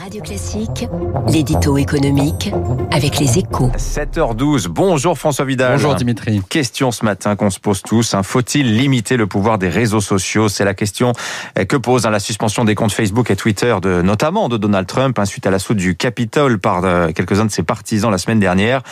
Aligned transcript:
Radio 0.00 0.22
Classique, 0.22 0.86
l'édito 1.28 1.76
économique 1.76 2.52
avec 2.92 3.18
les 3.18 3.38
échos. 3.38 3.70
7h12. 3.76 4.68
Bonjour 4.68 5.18
François 5.18 5.44
Vidal. 5.44 5.72
Bonjour 5.72 5.96
Dimitri. 5.96 6.40
Question 6.48 6.92
ce 6.92 7.04
matin 7.04 7.34
qu'on 7.34 7.50
se 7.50 7.58
pose 7.58 7.82
tous. 7.82 8.14
hein. 8.14 8.22
Faut-il 8.22 8.76
limiter 8.76 9.16
le 9.16 9.26
pouvoir 9.26 9.58
des 9.58 9.68
réseaux 9.68 10.00
sociaux? 10.00 10.48
C'est 10.48 10.64
la 10.64 10.74
question 10.74 11.14
euh, 11.58 11.64
que 11.64 11.76
pose 11.76 12.06
hein, 12.06 12.10
la 12.10 12.20
suspension 12.20 12.64
des 12.64 12.74
comptes 12.76 12.92
Facebook 12.92 13.30
et 13.30 13.36
Twitter, 13.36 13.74
de, 13.82 14.02
notamment 14.02 14.48
de 14.48 14.56
Donald 14.56 14.86
Trump, 14.86 15.18
hein, 15.18 15.24
suite 15.24 15.46
à 15.46 15.50
l'assaut 15.50 15.74
du 15.74 15.96
Capitole 15.96 16.58
par 16.58 16.84
euh, 16.84 17.08
quelques-uns 17.12 17.46
de 17.46 17.50
ses 17.50 17.64
partisans 17.64 18.10
la 18.10 18.18
semaine 18.18 18.40
dernière. 18.40 18.82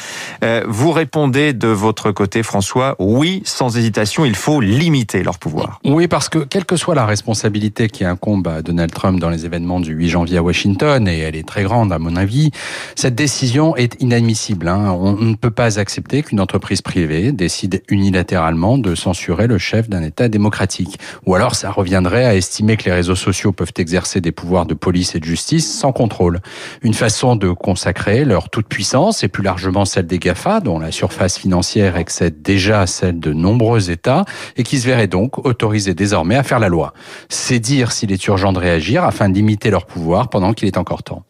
Euh, 0.42 0.64
vous 0.66 0.90
répondez 0.90 1.52
de 1.52 1.68
votre 1.68 2.10
côté, 2.10 2.42
François, 2.42 2.96
oui, 2.98 3.42
sans 3.44 3.76
hésitation, 3.76 4.24
il 4.24 4.34
faut 4.34 4.60
limiter 4.60 5.22
leur 5.22 5.38
pouvoir. 5.38 5.80
Oui, 5.84 6.08
parce 6.08 6.28
que 6.28 6.38
quelle 6.38 6.64
que 6.64 6.76
soit 6.76 6.94
la 6.94 7.06
responsabilité 7.06 7.88
qui 7.88 8.04
incombe 8.04 8.48
à 8.48 8.62
Donald 8.62 8.92
Trump 8.92 9.20
dans 9.20 9.30
les 9.30 9.44
événements 9.44 9.78
du 9.78 9.92
8 9.92 10.08
janvier 10.08 10.38
à 10.38 10.42
Washington, 10.42 10.95
et 11.04 11.18
elle 11.18 11.36
est 11.36 11.46
très 11.46 11.62
grande 11.62 11.92
à 11.92 11.98
mon 11.98 12.16
avis, 12.16 12.50
cette 12.94 13.14
décision 13.14 13.76
est 13.76 14.00
inadmissible. 14.00 14.68
hein. 14.68 14.96
On 14.98 15.12
ne 15.12 15.34
peut 15.34 15.50
pas 15.50 15.78
accepter 15.78 16.22
qu'une 16.22 16.40
entreprise 16.40 16.82
privée 16.82 17.32
décide 17.32 17.82
unilatéralement 17.88 18.78
de 18.78 18.94
censurer 18.94 19.46
le 19.46 19.58
chef 19.58 19.88
d'un 19.88 20.02
État 20.02 20.28
démocratique. 20.28 20.98
Ou 21.26 21.34
alors 21.34 21.54
ça 21.54 21.70
reviendrait 21.70 22.24
à 22.24 22.34
estimer 22.34 22.76
que 22.76 22.84
les 22.84 22.92
réseaux 22.92 23.14
sociaux 23.16 23.52
peuvent 23.52 23.72
exercer 23.76 24.20
des 24.20 24.32
pouvoirs 24.32 24.66
de 24.66 24.74
police 24.74 25.14
et 25.14 25.20
de 25.20 25.24
justice 25.24 25.70
sans 25.70 25.92
contrôle. 25.92 26.40
Une 26.82 26.94
façon 26.94 27.36
de 27.36 27.50
consacrer 27.50 28.24
leur 28.24 28.48
toute-puissance 28.48 29.24
et 29.24 29.28
plus 29.28 29.42
largement 29.42 29.84
celle 29.84 30.06
des 30.06 30.18
GAFA, 30.18 30.60
dont 30.60 30.78
la 30.78 30.92
surface 30.92 31.36
financière 31.38 31.96
excède 31.96 32.42
déjà 32.42 32.86
celle 32.86 33.20
de 33.20 33.32
nombreux 33.32 33.90
États 33.90 34.24
et 34.56 34.62
qui 34.62 34.78
se 34.78 34.86
verraient 34.86 35.08
donc 35.08 35.44
autorisés 35.44 35.94
désormais 35.94 36.36
à 36.36 36.42
faire 36.42 36.58
la 36.58 36.68
loi. 36.68 36.92
C'est 37.28 37.58
dire 37.58 37.92
s'il 37.92 38.12
est 38.12 38.26
urgent 38.26 38.52
de 38.52 38.58
réagir 38.58 39.04
afin 39.04 39.28
de 39.28 39.34
limiter 39.34 39.70
leur 39.70 39.86
pouvoir 39.86 40.28
pendant 40.28 40.52
qu'il 40.52 40.68
est 40.68 40.78
encore 40.78 40.85
temps. 41.02 41.24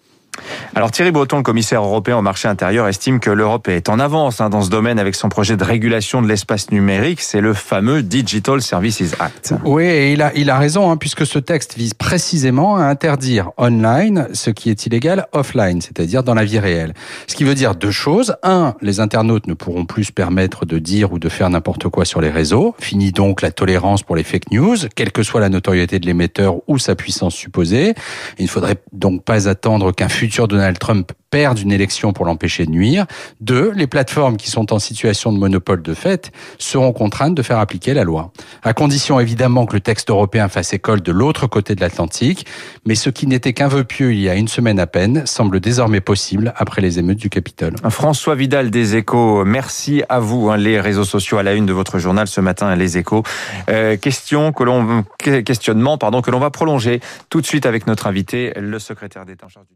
Alors 0.74 0.90
Thierry 0.90 1.10
Breton, 1.10 1.38
le 1.38 1.42
commissaire 1.42 1.82
européen 1.82 2.16
au 2.18 2.22
marché 2.22 2.48
intérieur, 2.48 2.88
estime 2.88 3.20
que 3.20 3.30
l'Europe 3.30 3.68
est 3.68 3.88
en 3.88 3.98
avance 3.98 4.40
hein, 4.40 4.50
dans 4.50 4.62
ce 4.62 4.70
domaine 4.70 4.98
avec 4.98 5.14
son 5.14 5.28
projet 5.28 5.56
de 5.56 5.64
régulation 5.64 6.22
de 6.22 6.28
l'espace 6.28 6.70
numérique. 6.70 7.20
C'est 7.20 7.40
le 7.40 7.54
fameux 7.54 8.02
Digital 8.02 8.60
Services 8.60 9.14
Act. 9.18 9.54
Oui, 9.64 10.12
il 10.12 10.22
a, 10.22 10.32
il 10.34 10.50
a 10.50 10.58
raison, 10.58 10.90
hein, 10.90 10.96
puisque 10.96 11.26
ce 11.26 11.38
texte 11.38 11.76
vise 11.76 11.94
précisément 11.94 12.76
à 12.76 12.84
interdire 12.84 13.50
online 13.56 14.28
ce 14.32 14.50
qui 14.50 14.70
est 14.70 14.86
illégal 14.86 15.26
offline, 15.32 15.80
c'est-à-dire 15.80 16.22
dans 16.22 16.34
la 16.34 16.44
vie 16.44 16.58
réelle. 16.58 16.94
Ce 17.26 17.34
qui 17.34 17.44
veut 17.44 17.54
dire 17.54 17.74
deux 17.74 17.90
choses. 17.90 18.36
Un, 18.42 18.74
les 18.80 19.00
internautes 19.00 19.46
ne 19.46 19.54
pourront 19.54 19.84
plus 19.84 20.04
se 20.04 20.12
permettre 20.12 20.66
de 20.66 20.78
dire 20.78 21.12
ou 21.12 21.18
de 21.18 21.28
faire 21.28 21.50
n'importe 21.50 21.88
quoi 21.88 22.04
sur 22.04 22.20
les 22.20 22.30
réseaux. 22.30 22.74
Fini 22.78 23.12
donc 23.12 23.42
la 23.42 23.50
tolérance 23.50 24.02
pour 24.02 24.16
les 24.16 24.24
fake 24.24 24.50
news, 24.50 24.76
quelle 24.94 25.12
que 25.12 25.22
soit 25.22 25.40
la 25.40 25.48
notoriété 25.48 25.98
de 25.98 26.06
l'émetteur 26.06 26.56
ou 26.66 26.78
sa 26.78 26.94
puissance 26.94 27.34
supposée. 27.34 27.94
Il 28.38 28.44
ne 28.44 28.50
faudrait 28.50 28.76
donc 28.92 29.24
pas 29.24 29.48
attendre 29.48 29.92
qu'un 29.92 30.08
futur 30.08 30.48
Donald 30.56 30.78
Trump 30.78 31.12
perde 31.30 31.58
une 31.58 31.72
élection 31.72 32.14
pour 32.14 32.24
l'empêcher 32.24 32.64
de 32.64 32.70
nuire. 32.70 33.04
Deux, 33.40 33.70
les 33.74 33.86
plateformes 33.86 34.38
qui 34.38 34.48
sont 34.48 34.72
en 34.72 34.78
situation 34.78 35.32
de 35.32 35.38
monopole 35.38 35.82
de 35.82 35.92
fait 35.92 36.32
seront 36.58 36.92
contraintes 36.92 37.34
de 37.34 37.42
faire 37.42 37.58
appliquer 37.58 37.92
la 37.92 38.04
loi. 38.04 38.32
À 38.62 38.72
condition 38.72 39.20
évidemment 39.20 39.66
que 39.66 39.74
le 39.74 39.80
texte 39.80 40.08
européen 40.08 40.48
fasse 40.48 40.72
école 40.72 41.02
de 41.02 41.12
l'autre 41.12 41.46
côté 41.46 41.74
de 41.74 41.80
l'Atlantique, 41.82 42.46
mais 42.86 42.94
ce 42.94 43.10
qui 43.10 43.26
n'était 43.26 43.52
qu'un 43.52 43.68
vœu 43.68 43.84
pieux 43.84 44.14
il 44.14 44.20
y 44.20 44.30
a 44.30 44.34
une 44.34 44.48
semaine 44.48 44.80
à 44.80 44.86
peine 44.86 45.26
semble 45.26 45.60
désormais 45.60 46.00
possible 46.00 46.54
après 46.56 46.80
les 46.80 46.98
émeutes 46.98 47.18
du 47.18 47.28
Capitole. 47.28 47.74
François 47.90 48.34
Vidal 48.34 48.70
des 48.70 48.96
Échos, 48.96 49.44
merci 49.44 50.04
à 50.08 50.20
vous. 50.20 50.48
hein, 50.48 50.56
les 50.56 50.80
réseaux 50.80 51.04
sociaux 51.04 51.36
à 51.36 51.42
la 51.42 51.52
une 51.52 51.66
de 51.66 51.72
votre 51.74 51.98
journal 51.98 52.28
ce 52.28 52.40
matin, 52.40 52.74
les 52.76 52.96
Échos. 52.96 53.24
Euh, 53.68 53.96
question 53.98 54.52
que 54.52 54.64
l'on 54.64 55.04
questionnement 55.18 55.98
pardon 55.98 56.22
que 56.22 56.30
l'on 56.30 56.40
va 56.40 56.50
prolonger 56.50 57.00
tout 57.28 57.42
de 57.42 57.46
suite 57.46 57.66
avec 57.66 57.86
notre 57.86 58.06
invité, 58.06 58.54
le 58.56 58.78
secrétaire 58.78 59.26
d'État 59.26 59.44
en 59.46 59.50
charge 59.50 59.66